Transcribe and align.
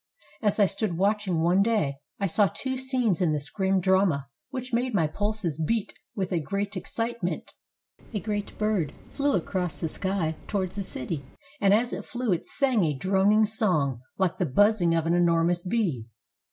As 0.41 0.59
I 0.59 0.65
stood 0.65 0.97
watching 0.97 1.41
one 1.43 1.61
day 1.61 1.97
I 2.19 2.25
saw 2.25 2.47
two 2.47 2.75
scenes 2.75 3.21
in 3.21 3.33
this 3.33 3.51
grim 3.51 3.79
drama 3.79 4.25
which 4.49 4.73
made 4.73 4.95
my 4.95 5.05
pulses 5.05 5.59
beat 5.59 5.93
with 6.15 6.31
a 6.33 6.39
great 6.39 6.75
ex 6.75 6.91
citement. 6.95 7.53
A 8.11 8.19
great 8.19 8.57
bird 8.57 8.95
flew 9.11 9.33
across 9.35 9.79
the 9.79 9.87
sky 9.89 10.35
towards 10.47 10.75
the 10.75 10.81
city, 10.81 11.23
and 11.59 11.71
as 11.71 11.93
it 11.93 12.03
flew 12.03 12.31
it 12.33 12.47
sang 12.47 12.83
a 12.83 12.95
droning 12.97 13.45
song 13.45 14.01
like 14.17 14.39
the 14.39 14.47
buzz 14.47 14.81
ing 14.81 14.95
of 14.95 15.05
an 15.05 15.13
enormous 15.13 15.61
bee. 15.61 16.07